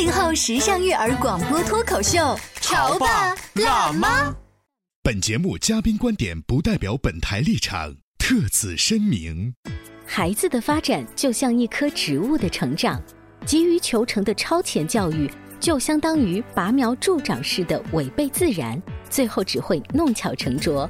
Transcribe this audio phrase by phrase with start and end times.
[0.00, 4.34] 八零后时尚育儿广播脱口秀，潮爸辣妈。
[5.02, 9.52] 本节目嘉宾观点不代表本台立场，特此声明。
[10.06, 12.98] 孩子的发展就像一棵植物的成长，
[13.44, 20.88] 急于求成的超前教育就相当于拔苗助长式的违背自然，最后只会弄巧成拙。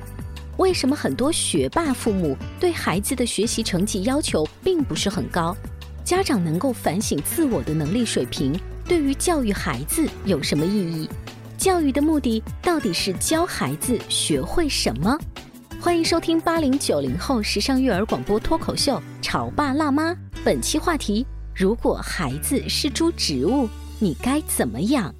[0.58, 5.56] 为什么很多学霸父母对孩子的学习成绩要求并不是很高？
[6.04, 8.58] 家长能够反省自我的能力水平，
[8.90, 11.08] 对于教育孩子有什么意义？
[11.56, 15.16] 教育的目的到底是教孩子学会什么？
[15.80, 20.10] 欢迎收听八零九零后时尚育儿广播脱口秀《潮爸辣妈》，
[20.44, 21.24] 本期话题：
[21.54, 23.68] 如果孩子是株植物，
[24.00, 25.14] 你该怎么养？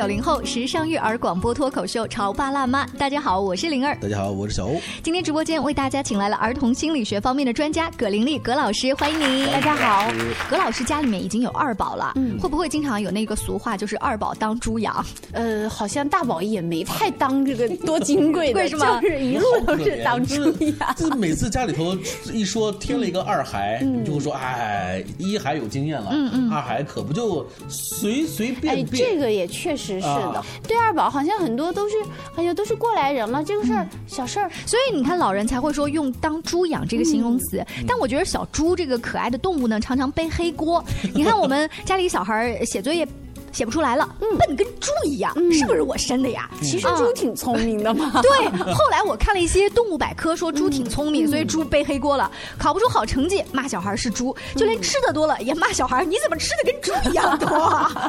[0.00, 2.86] 九零后时尚育儿广播脱口秀《潮爸辣妈》。
[2.96, 3.94] 大家好，我是灵儿。
[4.00, 4.80] 大家好，我是小欧。
[5.02, 9.44] 今天直播间为大家请来了儿童心理学方面的专家葛玲丽葛老师，欢迎您。
[9.48, 10.10] 大家好，
[10.48, 15.04] 葛老师家里面已经有二宝了，嗯，会不会经常有那个俗话，就是二宝当猪养？
[15.32, 19.00] 呃，好像大宝也没太当这个多金贵的，为什么？
[19.02, 20.34] 就是一路都是当猪
[20.78, 20.94] 养。
[20.96, 21.94] 就是每次家里头
[22.32, 29.06] 一说添了一个二孩，你就会说，哎，一孩有经验了，嗯嗯，二孩可不就随随便便。
[29.06, 30.44] 这个也确实是的。
[30.68, 31.94] 对二宝好像很多都是，
[32.36, 34.50] 哎呀，都是过来人了，这个事儿小事儿。
[34.66, 37.64] 所以你看，老人才会说用当猪养这个形容词。
[37.88, 40.84] 但我觉得小猪这个可爱的动物呢，常常背黑锅。
[41.14, 43.06] 你看我们家里小孩写作业。
[43.52, 46.50] 写不出来了，笨跟猪一样，是不是我生的呀？
[46.62, 48.10] 其实猪挺聪明的嘛。
[48.22, 57.48] 对， 后来我看了一些动物百科，说猪挺聪明，所以猪背黑锅了，考不出好成绩，骂小孩是猪，就连吃的多了也骂小孩，你怎么吃的跟猪一样多？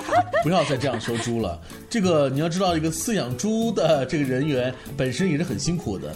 [0.44, 1.59] 不要再这样说猪了，
[1.90, 6.13] 这个你要知道，一个饲养猪的这个人员本身也是很辛苦的。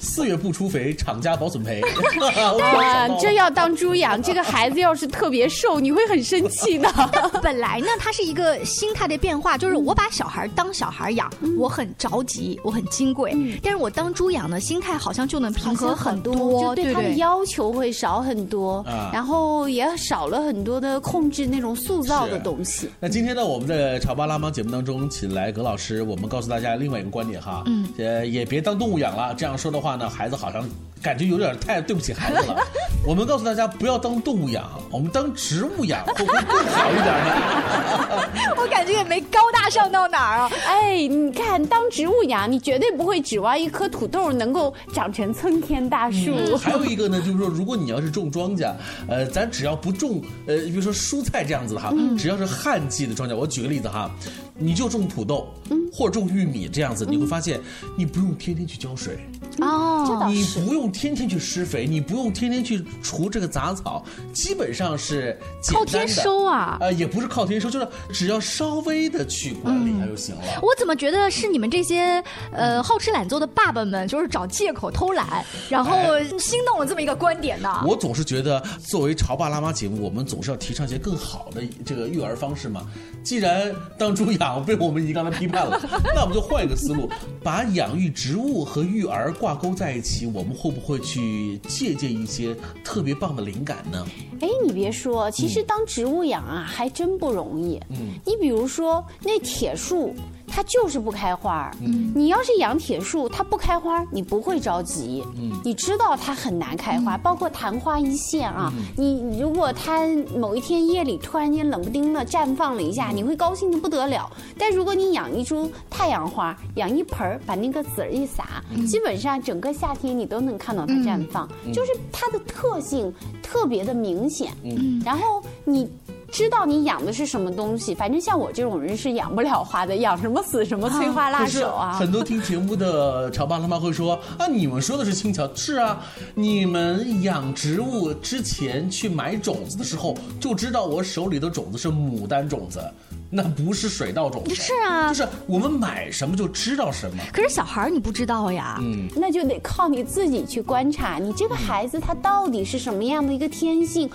[0.00, 1.82] 四月不出肥，厂家保损赔。
[2.60, 6.88] 啊，这要当猪养，这个孩子要是特别瘦，你会很生气的。
[7.42, 22.88] 本来呢，它是一个心态的变化，就是我把小孩当小孩养，我很着急，我很金贵；但是我当猪养呢，心态好像就能平和很多，就对他的要求会少很多，然后也少了很多的控制那种塑造的东西。
[22.98, 29.34] 那今天呢，我们在《潮爸辣妈》节目当中请来葛老师，我们告诉大家另外一个观点哈，嗯，呃，也别当动物养了。
[29.34, 29.89] 这样说的话。
[29.98, 30.68] 那孩子好像
[31.02, 32.62] 感觉有点太对不起孩子了。
[33.06, 38.54] 我们告诉大家不要当动物养，我们当植物养会不会更好一点呢？
[38.60, 40.50] 我感觉也没高大上到哪儿啊。
[40.66, 46.56] 哎，你看当植物养，你绝对不会指望一颗土豆能够长成参天大树。
[46.58, 48.70] 还有一个呢，就是说，如果你要是种庄稼，
[49.08, 54.10] 呃，咱只要不种，呃，比如说蔬菜这样子的哈，只要是旱季的庄稼，我举个例子哈，
[54.60, 55.48] 你就种土豆，
[55.92, 57.60] 或者种玉米这样子，你会发现
[57.96, 59.18] 你不用天天去浇水。
[59.58, 65.36] 哦，你不用天天去施肥，你不用天天去除这个杂草，基本上是
[65.72, 66.78] 靠天收啊。
[66.80, 70.42] 呃，也不是靠天收，就是只要稍微的去管理它就行了。
[70.62, 72.22] 我怎么觉得是你们这些
[72.52, 77.82] 呃好吃懒做的爸爸们，就是找借口偷懒，然后心动了这么一个观点呢？
[77.86, 82.86] 我总是觉得，作为潮爸辣妈节目，我们总是要提倡一些更好的这个育儿方式嘛。
[83.22, 84.24] 既然当猪
[84.54, 85.80] 养被我们已经刚才批判了，
[86.14, 87.08] 那我们就换一个思路，
[87.42, 94.06] 把养育植物和育儿挂钩在一起，我们会不会去借鉴一些特别棒的灵感呢？
[94.40, 97.80] 哎，你别说，其实当植物养啊，还真不容易。
[97.90, 100.14] 嗯，你比如说那铁树。
[100.60, 105.24] 它就是不开花嗯，你要是养铁树，它不开花你不会着急。
[105.38, 108.70] 嗯，你知道它很难开花，包括昙花一现啊。
[108.94, 114.30] 你如果它某一天夜里突然间冷不丁的绽放了一下，你会高兴的不得了。
[114.58, 123.10] 但如果你养一株太阳花，养一盆儿，把那个籽儿一撒，基本上整个夏天你都能看到它绽放，就是它的特性
[123.42, 124.52] 特别的明显。
[124.62, 125.88] 嗯，然后你。
[126.30, 127.94] 知道你养的是什么东西。
[127.94, 131.92] 反正像我这种人是养不了花的，养什么死什么，催花辣手啊。
[131.92, 136.00] 很多听节目的潮爸辣妈会说啊，你们说的是轻巧，是啊，
[136.34, 142.82] 你们养植物之前去买种子的时候，就知道我手里的种子是牡丹种子，
[143.28, 144.54] 那不是水稻种子。
[144.54, 147.22] 是啊就是我们买什么就知道什么。
[147.32, 154.08] 可是小孩儿你不知道呀，嗯，那就得靠你自己去观察，你这个孩子他到底是什么样的一个天性。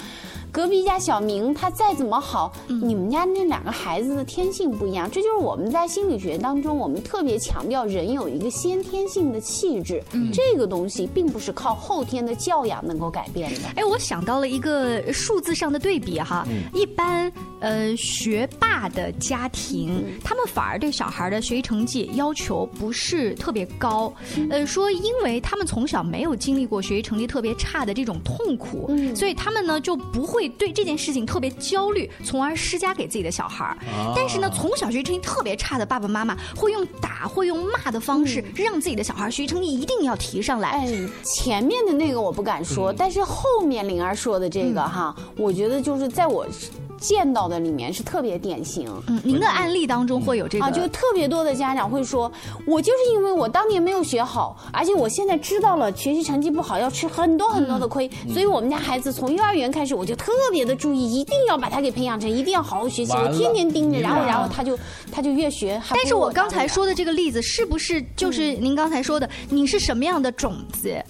[0.56, 13.68] 隔壁家小明他再怎么好，你们家那两个孩子的天性不一样，这就是我们在心理学当中，我们特别强调人有一个先天性的气质，这个东西并不是靠后天的教养能够改变的。
[13.76, 17.30] 哎，我想到了一个数字上的对比哈，一般
[17.60, 24.14] 呃学霸的家庭，他们反而对小孩的学习成绩要求不是特别高，
[24.50, 33.78] 呃，说因为他们从小没有经历过学习成绩特别差的这种痛苦，所以他们呢就不会对这件事情特别焦虑，从而施加给自己的小孩儿。
[34.16, 40.70] 但是呢，从小学习成绩特别差的爸爸妈妈会用打、会用骂的方式，让自己的小孩学习成绩一定要提上来。
[40.70, 40.88] 哎，
[41.24, 46.48] 前面的那个我不敢说，但是后面灵儿说的这个哈，我觉得就是在我
[46.98, 48.90] 见到的里面是特别典型。
[49.08, 52.32] 嗯，您的案例当中会有这个啊，就特别多的家长会说，
[52.66, 64.78] 我就是因为我当年没有学好，而且我现在知道了学习成绩不好要吃很多很多的亏，所以我们家孩子从幼儿园开始我就特别的注意，一定要把他给培养成一定要好好学习，我天天盯着，然后然后他就
[65.12, 65.82] 他就越学。
[65.90, 69.30] 但是我刚才说的这个例子，是不是就是您刚才说的？
[69.50, 71.04] 你是什么样的种子？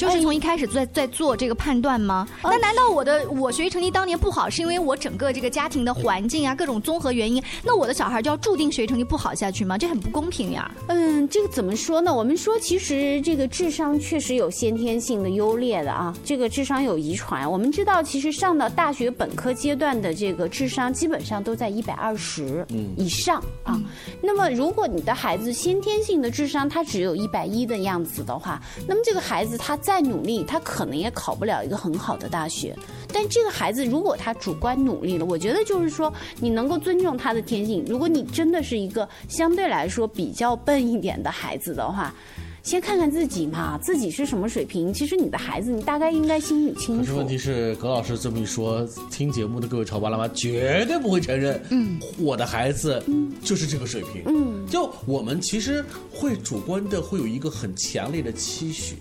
[0.00, 2.26] 就是从一开始在在做这个判断吗？
[2.42, 7.42] 那难道我的我学习成绩当年不好，是因为我整个这个家庭的环境啊，各种综合原因？
[7.62, 9.76] 那我的小孩就要注定学习成绩不好下去吗？
[9.76, 10.70] 这很不公平呀！
[10.86, 12.14] 嗯，这个怎么说呢？
[12.14, 17.50] 我们说，其实这个智商确实有先天性的优劣的啊，这个智商有遗传。
[17.50, 22.66] 我们知道，其实上到大学本科阶段的这个智商，基本上都在一百二十
[22.96, 23.78] 以上啊。
[24.22, 28.58] 那么，如果你的孩子先天性的智商他只有一百一的样子的话，
[28.88, 32.76] 那么这个孩子他再努力，他可能也考不了一个很好的大学。
[33.12, 37.84] 但这个孩子如果他主观努力了，我觉得就是说你能够尊重他的天性。
[37.88, 42.14] 如果你真的是一个相对来说比较笨一点的孩子的话，
[42.62, 44.94] 先看看自己嘛，自己是什么水平。
[44.94, 47.26] 其实你的孩子，你大概应该心里清楚可是问。
[47.26, 53.02] 题是，葛老师这么一说，听节目的各位潮爸辣妈绝对不会承认，嗯，我的孩子
[53.42, 58.94] 就是这个水平，嗯，就我们其实会主观的会有一个很强烈的期许，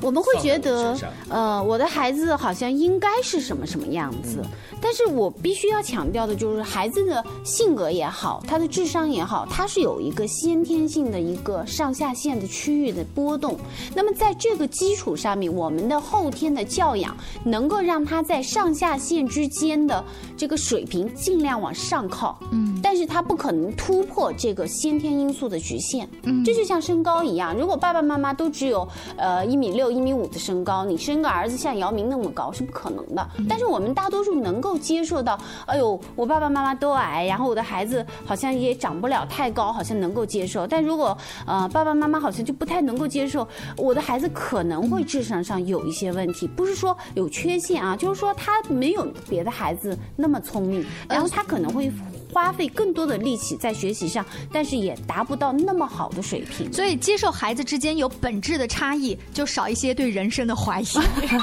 [0.00, 0.96] 我们会觉得
[1.28, 4.42] 呃，我的孩子好像应该是什么什么样子，
[4.80, 13.56] 但是我必须要强调的就是，孩子的性格也好，他的智商也好，他是有一个先天性的一个上下限的区域的波动。
[13.94, 20.04] 那么在这个基础上面，我们的后天的教养能够让他在上下限之间的
[20.36, 28.86] 这个水平尽量往上靠，嗯，但是他不可能突破这个先天因素的局限，嗯，这就像身高一样，如果爸爸妈妈都只有
[29.16, 33.28] 呃一米六、一米五的身高，你生个儿子像姚明那么高是不可能的。
[33.48, 40.66] 但是我们大多数能够接受到，哎呦，我爸爸妈妈都矮，然后我的孩子好像也长不了太高，好像能够接受。
[40.66, 41.16] 但如果
[41.46, 51.90] 呃爸爸妈妈好像就不太能够接受，我的孩子可能会智商上有一些问题，不是说有缺陷啊，就是说他没有别的孩子那么聪明，然后他可能会。
[52.32, 56.72] 花费更多的力气在学习上，但是也达不到那么好的水平。
[56.72, 60.86] 所以接受孩子之间有本质的差异，就少一些对人生的怀疑。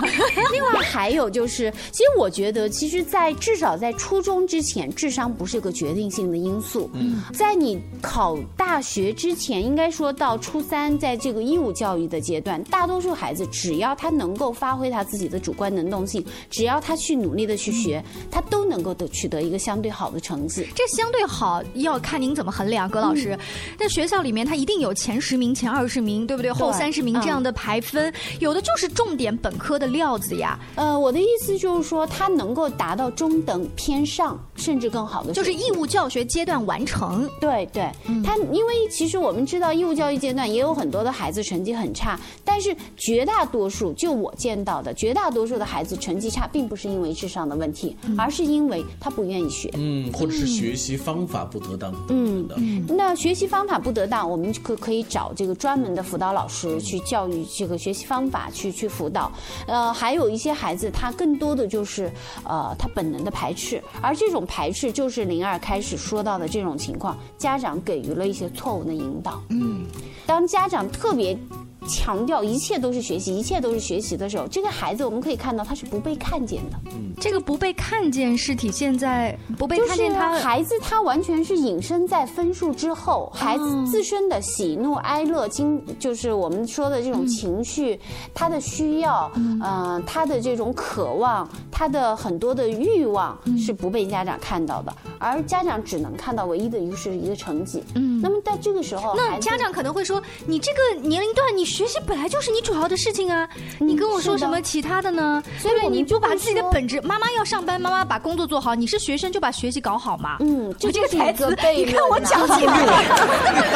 [0.52, 6.90] 另外还有就是，其实我觉得，其实，在至少在初中之前，智商不是个决定性的因素。
[6.94, 20.68] 嗯，在你考大学之前，应该说到初三，在这个义务教育的阶段，大多数孩子只要他能够发挥他自己的主观能动性，只要他去努力的去学，他都能够得取得一个相对好的成绩。
[20.76, 23.38] 这相对好，要看您怎么衡量，葛老师。
[23.78, 26.52] 在学校里面，他一定有前十名、前二十名，对不对？
[26.52, 37.30] 后三十名这样的排分，有的就是重点本科的料子呀，呃，我的意思就是说，他能够达到中等偏上，甚至更好的，就是义务教学阶段完成。
[37.40, 37.90] 对对，
[38.24, 49.72] 他因为其实我们知道义务教育阶段也有很多的孩子成绩很差，但是绝大多数就我见到的绝大多数的孩子成绩差，并不是因为智商的问题，而是因为他不愿意学。
[49.76, 52.94] 嗯，或者是学习方法不得当嗯等等的。
[52.96, 59.30] 那学习方法不得当，我们可可以找这个专门的辅导老师去教育这个学习方法，去去辅导。
[59.68, 62.10] 呃，还有一些孩子，他更多的就是
[62.46, 69.44] 呃他本能的排斥，而这种排斥就是灵儿开始说到的这种情况，家长给予了一些错误的引导。
[69.50, 69.84] 嗯，
[70.26, 71.38] 当家长特别。
[71.88, 76.78] 强调一切都是学习，一切都是学习的时候，这个孩子我们可以看到他是不被看见的。
[76.88, 87.98] 嗯这个不被看见是体现在不被看见他孩子他完全是隐身在分数之后，孩子自身的喜怒哀乐经，就是我们说的这种情绪，
[88.34, 97.82] 他的需要，嗯、他的这种渴望，他的很多的欲望是不被家长看到的，而家长只能看到唯一的一个是一个成绩。
[97.96, 103.46] 嗯，那么在这个时候，那家长可能会说，你这个年龄段，你学习本来就是你主要的事情啊，
[103.80, 105.44] 你跟我说什么其他的呢？
[105.60, 105.84] 所以对不对？
[105.84, 110.38] 我们就会你不把自己的本职，妈妈要上班，妈妈把工作做好，你是学生就把学习搞好嘛。
[110.40, 112.78] 嗯，就这个台词你看我讲起来，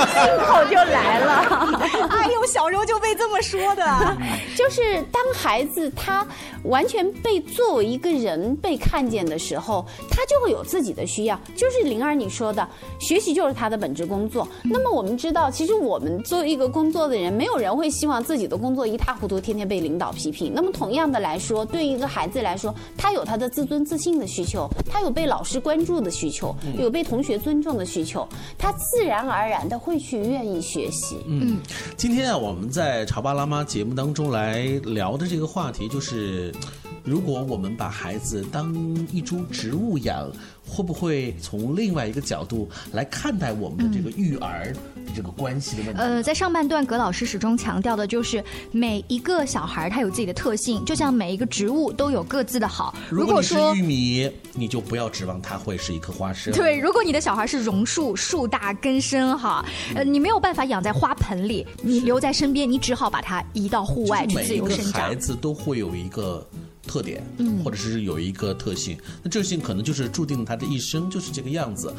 [0.07, 2.07] 信口就来了。
[2.09, 4.17] 哎呦，小时候就被这么说的。
[4.55, 6.25] 就是当孩子他
[6.63, 11.37] 完全被作为一个人被看见的时候，他就会有自己的需要。
[11.53, 12.65] 就是灵儿你说的，
[12.97, 14.47] 学习就是他的本职工作。
[14.63, 20.51] 那么我们知道，其实我们作为一个工作的人，没有人会希望自己的工作一塌糊涂，天天被领导批评。
[20.53, 28.27] 那么同样的来说，对于一个孩子来说，他有他的自尊自信的需求，他有被老师关注的需求，有被同学尊重的需求，
[28.57, 31.17] 他自然而然的会去愿意学习。
[31.27, 31.59] 嗯，
[31.97, 36.53] 今天啊，我们在潮爸辣妈节目当中来聊的这个话题就是，
[37.03, 38.73] 如果我们把孩子当
[39.11, 40.31] 一株植物养，
[40.65, 44.71] 会不会从另外一个角度来看待我们的这个育儿
[45.05, 45.99] 的这个关系的问题？
[45.99, 52.93] 呃，在上半段，葛老师始终强调的就是每一个小孩儿他有自己的特性，就像每一个植物都有各自的好。
[53.09, 56.53] 如果你是说玉米，你就不要指望它会是一棵花生。
[56.53, 59.65] 对，如果你的小孩是榕树，树大根深哈，
[59.95, 65.15] 呃，你没有办法养在花盆里，你留在身边，你只好把它移到户外去自由生长每一个孩。
[65.15, 66.47] 子都会有一个
[66.89, 71.93] 特点，嗯，或者是有一个特性，那这性可能就是注定他的一生就是这个样子。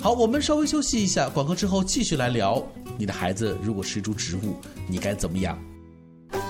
[0.00, 2.64] 好，我们稍微休息一下，广告之后继续来聊。
[2.96, 4.54] 你的孩子如果是一株植物，
[4.88, 5.58] 你该怎么养？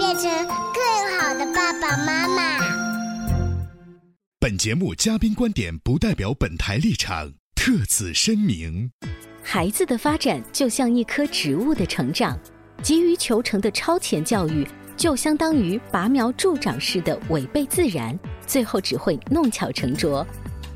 [0.00, 2.58] 变成更好的爸爸妈妈。
[4.38, 8.90] 本节目嘉宾观点不代表本台立场，特此声明。
[9.42, 12.38] 孩子的发展就像一棵植物的成长，
[12.82, 14.66] 急于求成的超前教育
[14.96, 20.26] 就相当于拔苗助长式的违背自然，最后只会弄巧成拙。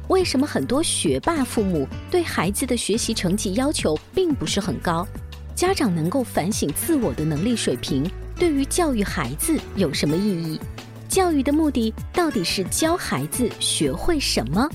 [0.08, 5.08] 为什么很多学霸父母对孩子的学习成绩要求并不是很高？
[5.54, 8.04] 家长能够反省自我的能力水平，
[8.36, 10.60] 对于教育孩子有什么意义？
[11.08, 14.68] 教育的目的到底是教孩子学会什么？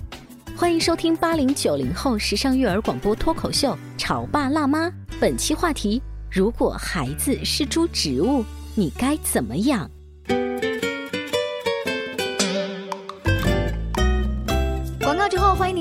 [0.56, 4.88] 欢迎收听八零九零后时尚育儿广播脱口秀《潮爸辣妈》。
[5.20, 6.02] 本期话题：
[6.32, 9.90] 如果孩子是株植物，你该怎么养？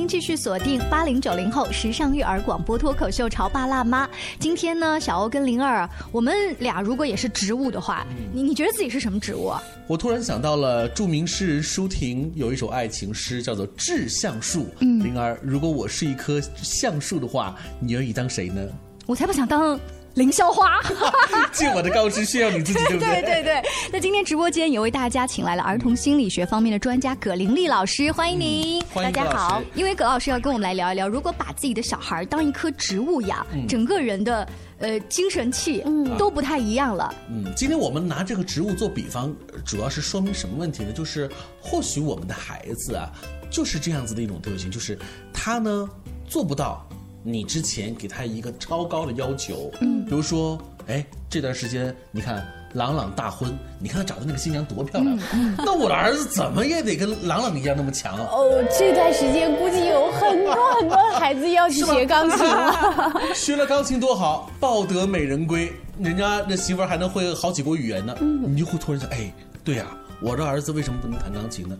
[0.09, 4.07] 继续锁定八零九零后时尚育儿广播脱口秀《潮爸辣妈》。
[4.41, 9.63] 今天呢，小欧跟灵儿，我们俩如果也是植物的话，你你觉得自己是什么植物啊？
[9.87, 14.63] 我突然想到了著名诗人舒婷有一首爱情诗，叫做《致橡树》。
[14.81, 18.63] 嗯灵儿，如果我是一棵橡树的话，你愿意当谁呢？
[19.05, 19.79] 我才不想当
[20.15, 20.81] 凌霄花。
[21.53, 23.63] 借我的告知炫耀你自己，对不对 对对。
[23.93, 28.79] 那今天直播间也为大家请来了儿童心理学方面的专家葛玲丽老师，欢迎您。
[28.81, 29.63] 嗯欢迎大家好。
[29.75, 34.49] 因为葛老师要跟我们来聊一聊，如果把自己的小孩当一棵植物养，嗯整个人的
[34.79, 35.85] 呃精神气
[36.17, 37.15] 都不太一样了。
[37.29, 40.93] 嗯，今天我们拿这个植物做比方，呃主要是说明什么问题呢？
[40.93, 43.11] 就是或许我们的孩子啊，
[43.51, 44.99] 就是这样子的一种特性，就是
[45.33, 45.89] 他呢
[46.27, 46.89] 做不到
[47.31, 55.19] 你之前给他一个超高的要求，嗯，比如说，哎，这段时间你看朗朗大婚，你看他找的那个新娘多漂亮，
[55.59, 58.29] 那我的儿子怎么也得跟朗朗一样那么强啊！
[58.33, 63.13] 哦，这段时间估计有很多很多孩子要去学钢琴了。
[63.35, 68.17] 学了钢琴多好，抱得美人归，人家那媳妇儿还能会好几国语言呢。
[68.21, 69.33] 你就会突然想，哎，
[69.63, 69.87] 对呀、
[70.21, 71.79] 我的儿子为什么不能弹钢琴呢？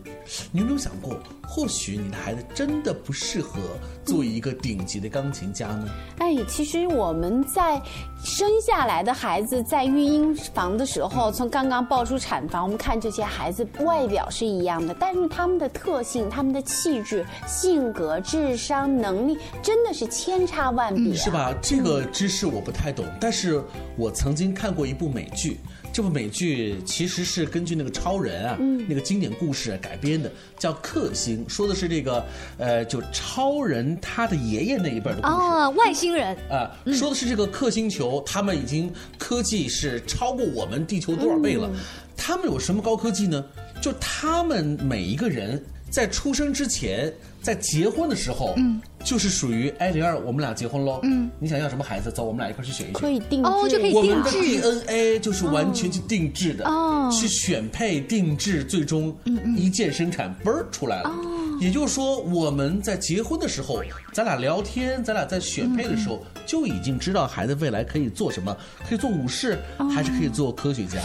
[0.51, 3.59] 你有没有想过，或许你的孩子真的不适合
[4.05, 5.89] 做一个顶级的钢琴家呢？
[6.19, 7.81] 哎，其实我们在
[8.23, 21.29] 生下来的孩子在育婴房的时候，从刚刚抱出产房，我们看这些孩子外表是一样的，但是他们的特性、他们的气质、性格、智商、能力，真的是千差万别、啊是？
[21.29, 21.53] 吧？
[21.61, 23.61] 这个知识我不太懂，但是
[23.97, 25.59] 我曾经看过一部美剧。
[25.91, 32.25] 这部美剧其实是根据那个超人啊，那个经典故事改编的，叫《克星》，说的是这个，
[32.57, 35.33] 呃，就超人他的爷爷那一辈的故事。
[35.33, 41.69] 哦，外星人，啊、说的是这个克星球，他们已经科技是超过我们地球多少倍了？
[42.15, 43.43] 他们有什么高科技呢？
[43.81, 52.11] 就他们每一个人在出生之前，在结婚的时候，嗯，就是属于哎灵儿，我们俩结婚喽，嗯，你想要什么孩子？
[52.11, 52.93] 走，我们俩一块儿去选一选。
[52.93, 53.49] 可以定制。
[53.49, 54.61] 哦就可以我们的定制。
[54.61, 57.09] DNA 就是完全去定制的，哦。
[57.11, 59.15] 去选配定制，最终
[59.57, 61.11] 一键生产，嘣儿出来了。
[61.59, 63.81] 也就是说，我们在结婚的时候，
[64.13, 68.55] 咱俩聊天，咱俩在选配的时候，就已经知道孩子未来可以做什么，
[68.87, 69.59] 可以做武士，
[69.93, 70.99] 还是可以做科学家。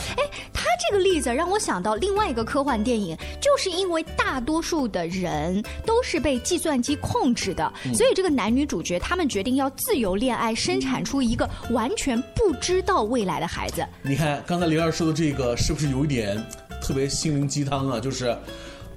[0.53, 0.54] 他
[0.89, 13.87] 这个例子让我想到另外一个科幻电影，就是因为大多数的人都是被计算机控制的，所以这个男女主角他们决定要自由恋爱，生产出一个完全不知道未来的孩子。
[14.03, 16.43] 你看刚才灵儿说的这个，是不是有一点
[16.83, 18.01] 特别心灵鸡汤啊？
[18.01, 18.37] 就是。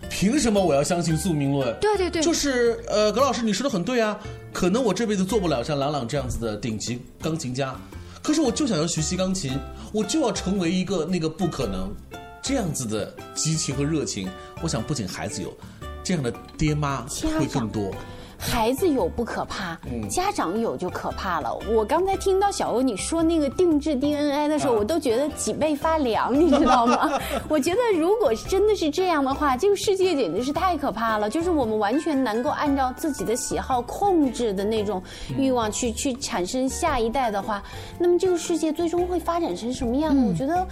[0.10, 1.76] 凭什么我要相信宿命论？
[1.82, 4.18] 对对对就是呃，葛老师你说的很对啊，
[4.54, 7.76] 可能我这辈子做不了像朗朗这样子的顶级钢琴家，
[8.22, 9.52] 可是我就想要学习钢琴，
[9.92, 11.94] 我就要成为一个那个不可能
[12.42, 14.30] 这样子的激情和热情。
[14.62, 15.56] 我想不仅孩子有，
[16.04, 17.94] 这样的爹妈会更多。
[18.38, 21.54] 孩子有不可怕，嗯家长有就可怕了。
[21.70, 27.10] 我刚才听到小欧你说那个定制 DNA 的时候，啊我都觉得脊背发凉， 你知道吗？
[27.50, 31.30] 我觉得如果真的是这样的话，这个世界简直是太可怕了。
[31.30, 35.02] 就是我们完全能够按照自己的喜好控制的那种
[35.38, 37.62] 欲望去、去产生下一代的话，
[37.98, 40.24] 那么这个世界最终会发展成什么样呢？
[40.28, 40.66] 我觉得。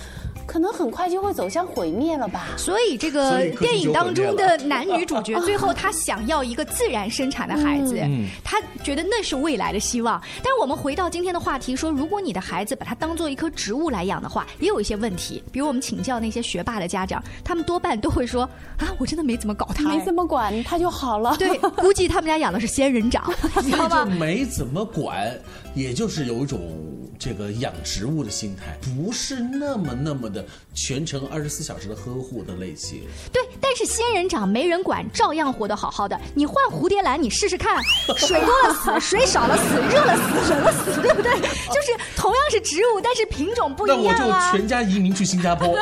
[0.45, 2.47] 可能很快就会走向毁灭了吧。
[2.57, 10.21] 所以这个电影当中的男女主角，最后他想要一个自然生产的孩子，嗯他觉得那是未来的希望。
[10.37, 15.43] 但是我们回到今天的话题，说如果你的孩子把它当做一棵植物来养的话，也有一些问题。
[15.51, 18.43] 比如我们请教那些学霸的家长，他们多半都会说
[18.77, 21.35] 啊，我真的没怎么搞他，没怎么管他就好了。
[21.37, 23.23] 对，估计他们家养的是仙人掌，
[23.63, 24.05] 你知道就吗？
[24.05, 25.31] 没怎么管，
[25.73, 26.59] 也就是有一种
[27.17, 33.01] 这个养植物的心态，不是那么那么的全程二十四小时的呵护的类型。
[33.31, 36.19] 对，但是仙人掌没人管，照样活得好好的。
[36.33, 37.83] 你换蝴蝶兰，你试试看，
[38.17, 41.31] 水多了死，水少了死，热了死，冷了死， 对不对？
[41.39, 44.57] 就是同样是植物，但是品种不一样啊那我就。
[44.57, 45.75] 全家移民去新加坡，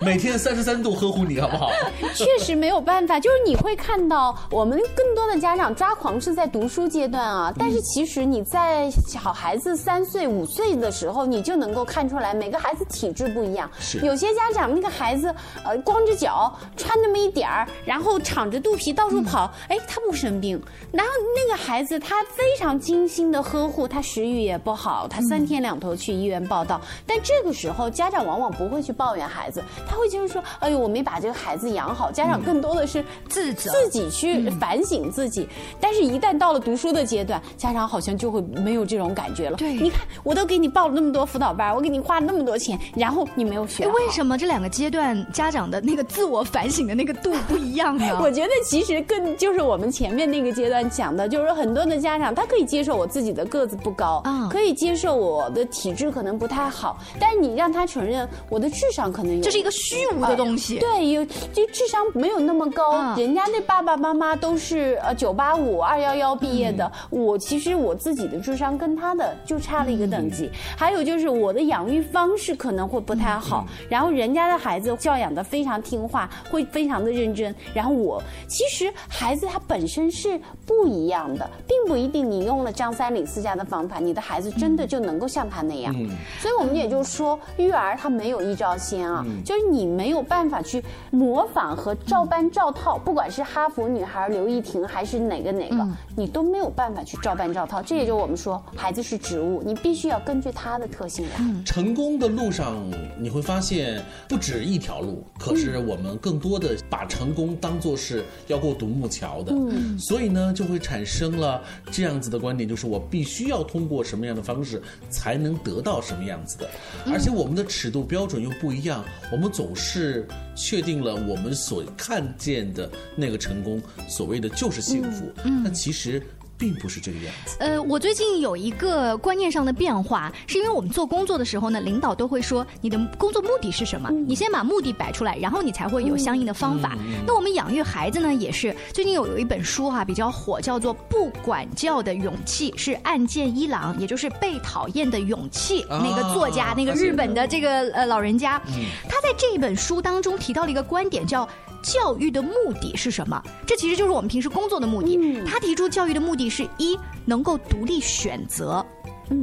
[0.00, 1.70] 每天三十三度呵护你，好不好？
[2.14, 13.70] 确实没有办法，就是你会看到我们更多的家长抓狂是在读书阶段啊，但是其实你在小孩子三岁五岁的时候，你就能够看出来每个孩子体质不一样。
[13.78, 15.32] 是有些家长那个孩子
[15.64, 20.60] 呃光着脚穿那么一点儿，然后敞着肚皮到处跑，哎、他不生病。
[20.90, 26.80] 然后那个孩子他非常精心的呵护，他食欲也不好，他三天两头去医院报道。
[27.06, 32.10] 但这个时候家长往往不会去抱怨孩子，他会就是说，哎呦我没把这个孩子养好。
[32.10, 35.46] 家长更多的是自责自己去反省自己。
[35.80, 39.56] 但是，一旦到了读书的阶段，家长好像就会没有这种感觉了。
[39.56, 43.86] 对你看我都给你报了那么多辅导班，我给你花了那么多钱，然后你没有学。
[43.86, 48.04] 为什么这两个阶段家长的那个自我反省的那个度不一样呢？
[48.20, 60.78] 我觉得其实更就是我们前面那个阶段讲的，就是很多的家长他可以接受我自己的个子不高，嗯可以接受我的体质可能不太好，但是你让他承认我的智商可能有，这是一个虚无的东西。
[60.78, 70.45] 对，有就智商没有那么高，嗯人家那爸爸妈妈都是呃九八五、二幺幺毕业的，我其实我自己的智商跟他的就差了一个等级。
[70.76, 85.94] 还有就是我的养育方式可能会不太好，然后人家的孩子教养的非常听话，会非常的认真，然后我其实孩子他本身是不一样的，并不一定你用了张三李四家的方法，你的孩子真的就能够像他那样。
[85.96, 86.08] 嗯
[86.40, 97.82] 所以我们也就是说，育儿它没有一招鲜啊，就是你没有办法去模仿和照搬照套，不管是哈佛女孩刘亦婷还是哪个哪个，你都没有办法去照搬照套。
[97.82, 101.64] 这也就是我们说，孩子是植物，你必须要根据他的特性来。
[101.64, 102.86] 成功的路上，
[103.18, 109.98] 你会发现不止一条路，可是我们更多的把成功当做是要过独木桥的，嗯。
[109.98, 116.68] 所以呢，就会产生了这样子的观点，就是我必须要通过什么样的方式才能得到什么样子的，
[117.06, 125.24] 而且我们的尺度标准又不一样，我们总是确定了我们所看见的那个成功，所谓的就是幸福。
[125.44, 125.62] 嗯。
[125.62, 125.62] 嗯。
[125.64, 126.22] 但其实
[126.58, 127.56] 并不是这个样子。
[127.60, 136.96] 呃，我最近有一个观念上的变化，是因为我们做工作的时候呢，领导都会说你的工作目的是什么，你先把目的摆出来，然后你才会有相应的方法。
[137.26, 148.84] 那我们养育孩子呢，也是最近有有一本书哈、比较火，叫做《不管教的勇气》，是岸见一郎，也就是被讨厌的勇气、啊那个作家，那个日本的这个呃老人家，嗯。
[149.08, 151.48] 他在这本书当中提到了一个观点，叫
[151.86, 153.40] 教育的目的是什么？
[153.64, 155.40] 这其实就是我们平时工作的目的。
[155.44, 158.84] 他提出教育的目的是一能够独立选择。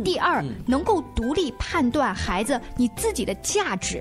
[0.03, 3.99] 第二，能够独立判断孩子你自己的价值；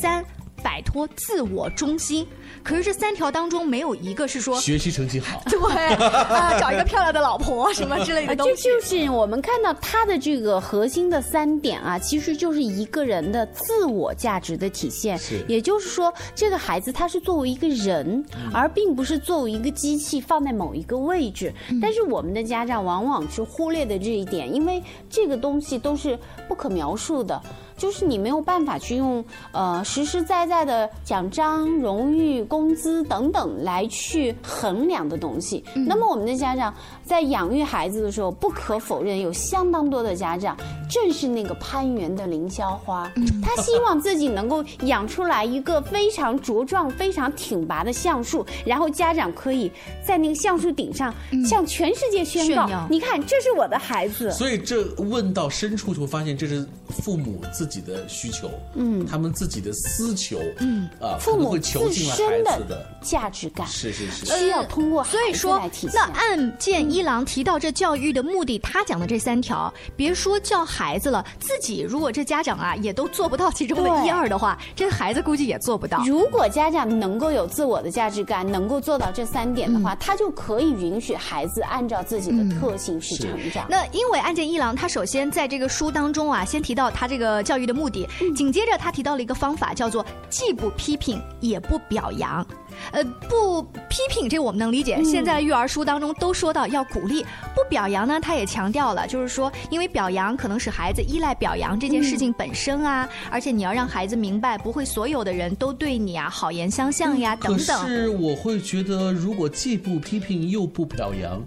[0.00, 0.24] 三，
[0.62, 2.26] 摆脱自我中心。
[2.62, 5.58] 可是这三条当中没有一个是说学习成绩好， 对
[5.94, 8.62] 啊，找一个漂亮的老婆什么之类的东西。
[8.62, 15.18] 这就是我们看到他的这个核心的三点啊，其实就是一个人的自我价值的体现。
[15.18, 21.52] 是也就是说，这个孩子他是作为一个人，而并不是作为一个机器放在某一个位置。
[21.82, 27.38] 但是我们的家长往往是忽略的这一点，因为这个东西都是不可描述的。
[27.76, 35.64] 就是你没有办法去用呃实实在在的奖章、荣誉、工资等等来去衡量的东西。
[35.74, 40.56] 那么我们的家长在养育孩子的时候，不可否认有相当多的家长
[40.90, 43.10] 正是那个攀援的凌霄花，
[43.42, 49.70] 他希望自己能够养出来一个非常茁壮、非常挺拔的橡树，然后家长可以
[50.04, 51.14] 在那个橡树顶上
[51.46, 54.30] 向全世界宣告你看，这是我的孩子。
[54.30, 59.06] 所以这问到深处，就会发现这是父母自己的需求，嗯。
[59.06, 60.88] 他们自己的私求，嗯。
[61.00, 65.92] 啊，父母自囚禁了孩身子的，价值感是是是，需要通过孩子所以说来体，现。
[65.94, 66.24] 那。
[66.24, 76.02] 案件一郎提到这教育的目的，他讲的这三条，别说教孩子了，自己如果这家长啊也都做不到其中的一二的话，这孩子估计也做不到。
[76.06, 83.66] 如果家长能够有自我的价值感，能够做到这三点的话，他就可以允许孩子按照自己的特性去成长。
[83.68, 92.46] 那因为案件一郎，他首先在这个书当中啊，先提到他这个教育的目的，紧接着他提到了一个方法，叫做既不批评也不表扬。
[92.90, 107.86] 呃，不批评这我们能理解，现在育儿书当中都说到要鼓励，不表扬呢，他也强调了，就是说，因为表扬可能使孩子依赖表扬这件事情本身啊，而且你要让孩子明白，不会所有的人都对你啊好言相向呀，等可等。
[107.86, 111.40] 是我会觉得，如果既不批评又不表扬，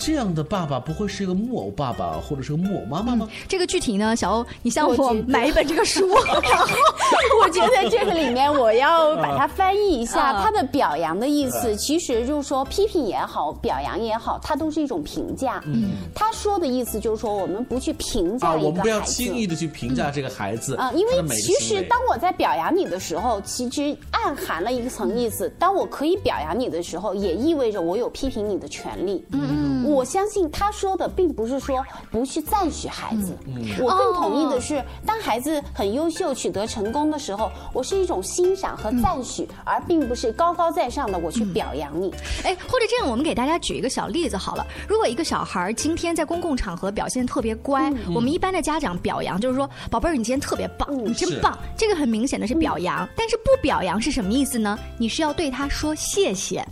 [0.00, 3.28] 这样的爸爸不会是一个木偶爸爸或者是个木偶妈妈吗？
[3.46, 6.66] 这个具体呢，小欧，你向我买一本这个书，然 后
[7.44, 15.62] 我觉得这个里面我要把它翻译一下，啊它的表扬的意思嗯其实就是说，批评也好，表扬也好，它都是一种评价。
[15.66, 19.12] 嗯他说的意思就是说，我们不去评啊，价一我们不要个孩子。
[19.12, 25.52] 轻易的去评价这个孩子啊、因为其实当我在表扬你的时候，其实暗含了一层意思。
[25.58, 29.22] 当我可以表扬你的时候，也意味着我有批评你的权利。
[29.32, 42.12] 嗯嗯我相信他说的并不是说不去赞许孩子，嗯我更同意的是，当孩子很优秀、取得成功的时候，我是一种欣赏和赞许，而并不是高高在上的我去表扬你。
[42.44, 44.66] 哎，或者这样，我们给大家举一个小例子好了。
[44.88, 48.14] 如果一个小孩儿今天在公共场合表现特别乖，嗯。
[48.14, 53.08] 我们一般的家长表扬就是说：“宝贝儿，你今天特别棒，你真棒。”这个很明显的是表扬。
[53.16, 54.78] 但是不表扬是什么意思呢？
[54.98, 56.64] 你是要对他说谢谢，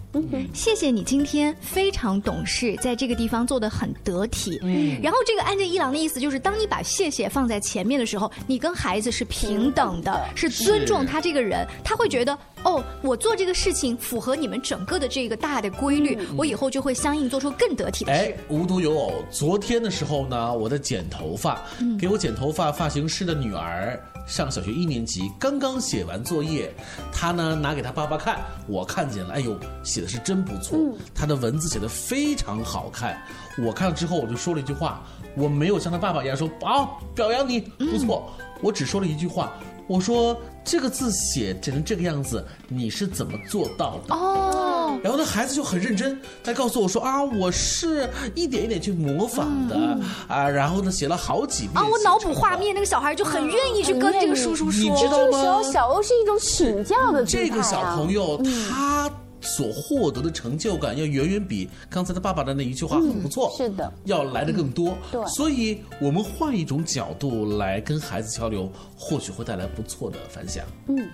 [0.53, 4.61] 谢谢你今天非常懂事，在这个地方做的很得体。
[4.63, 26.73] 嗯然后这个安见一郎的意思就是，当你把谢谢放在前面的时候，你跟孩子是平等的，是尊重他这个人，他会觉得哦，我做这个事情符合你们整个的这个大的规律，我以后就会相应做出更得体的哎事。，无独有偶，昨天的时候呢，我在剪头发，嗯给我剪头发发型师的女儿上小学一年级，刚刚写完作业，
[27.11, 30.95] 他呢拿给他爸爸看，我看见了，哎呦，写的是真不错，嗯。
[31.15, 33.21] 她的文字写的非常好看。
[33.59, 35.03] 我看了之后，我就说了一句话，
[35.35, 39.53] 我没有像他爸爸一样说啊表扬你不错，我只说了一句话，
[39.89, 44.15] 我说这个字写成这个样子，你是怎么做到的？
[44.15, 49.99] 哦，然后那，孩子就很认真，他告诉我说啊，我是一点一点去模仿的、
[50.29, 58.39] 啊，然后呢写了好几遍啊，我脑补画面，那个小孩就很愿意去跟这个叔叔说，你知道吗这个时候小欧是一种请教的姿态啊这个小朋友
[58.71, 64.97] 他所获得的成就感要远远比刚才他爸爸的那一句话很不错，是的，要来的更多。
[65.11, 70.65] 对所以我们换一种角度来跟孩子交流，或许会带来不错的反响。
[70.87, 71.09] 嗯，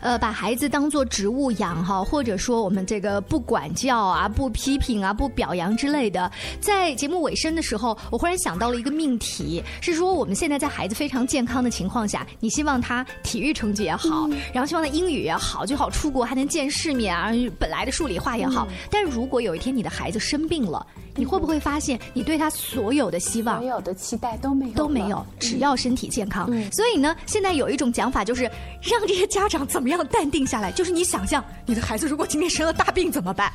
[0.00, 6.30] 呃，把孩子当做植物养哈，或者说我们这个不管教啊、不批评啊、不表扬之类的。
[6.60, 18.66] 在节目尾声的时候，我忽然想到了一个命题，是说我们现在在孩子非常健康的情况下，你希望他体育成绩也好，然后希望他英语也好，最好出国还能见世面啊，本来的数理化也好。
[18.90, 26.46] 但如果有一天你的孩子生病了，你会不会发现你对他所有的希望、所有的期待都没有都没有，只要身体健康。
[26.72, 28.44] 所以呢，现在有一种讲法，就是
[28.82, 30.72] 让这些家长怎么样淡定下来。
[30.72, 33.52] 就是你想象，你的孩子如果今天生了大病怎么办？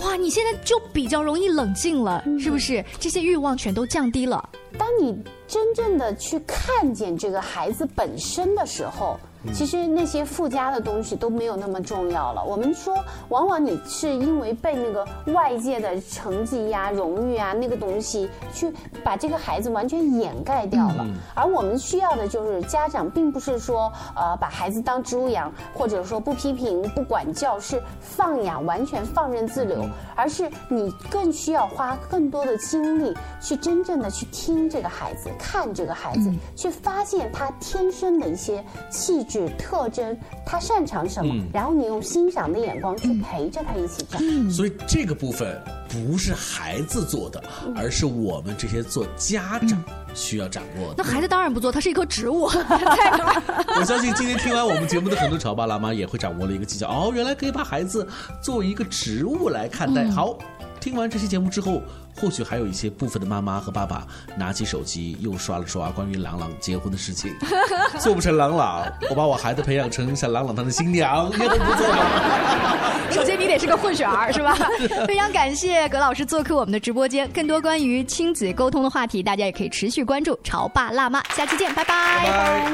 [0.00, 2.84] 哇，你现在就比较容易冷静了，是不是？
[3.00, 4.46] 这些欲望全都降低了。
[4.76, 5.16] 当你
[5.48, 9.18] 真正的去看见这个孩子本身的时候，
[9.52, 12.42] 其实那些附加的东西都没有那么重要了。
[12.42, 12.96] 我们说，
[13.28, 18.72] 往往你是因为被那个外界的成绩呀、荣誉啊那个东西，去
[19.04, 21.06] 把这个孩子完全掩盖掉了。
[21.34, 39.48] 而我们需要的就是家长，并不是说呃把孩子当植物养，或者说不批评、不管教，是放养，完全放任自流，而是你更需要花更多的精力去真正的去听这个孩子，看这个孩子，去发现他天生的一些气质。
[39.58, 44.50] 特征，他擅长什么，嗯然后你用欣赏的眼光去陪着他一起长。
[44.50, 47.42] 所以这个部分不是孩子做的，
[47.74, 49.82] 而是我们这些做家长
[50.14, 50.94] 需要掌握的。
[50.98, 52.48] 那孩子当然不做，他是一棵植物。
[53.78, 58.06] 我相信今天听完我们节目的很多潮爸辣妈也会掌握了一个技巧哦，原来可以把孩子
[58.40, 60.08] 作为一个植物来看待。
[60.08, 60.38] 好，
[60.80, 61.82] 听完这期节目之后，
[62.16, 67.34] 或许还有一些部分的妈妈和爸爸拿起手机又刷了刷关于朗朗结婚的事情，
[67.98, 73.08] 做不成朗朗，我把我孩子培养成像朗朗他的新娘，也很不错吧。
[73.10, 74.56] 首先你得是个混血儿，是吧？
[75.06, 77.28] 非常感谢葛老师做客我们的直播间。
[77.30, 82.24] 更多关于亲子沟通的话题，大家也可以持续关注《潮爸辣妈》，下期见，拜拜。
[82.24, 82.72] 拜拜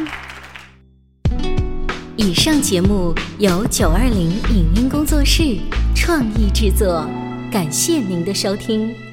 [2.17, 5.59] 以上节目由九二零影音工作室
[5.95, 7.07] 创意制作，
[7.53, 9.12] 感谢您的收听。